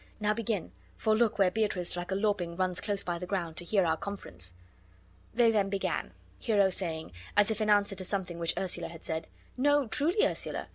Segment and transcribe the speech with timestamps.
[0.19, 3.63] Now begin; for look where Beatrice like a lapwing runs close by the ground, to
[3.65, 4.55] hear our conference."
[5.31, 9.27] They then began, Hero saying', as if in answer to something which Ursula had said:
[9.57, 10.69] "No, truly, Ursula.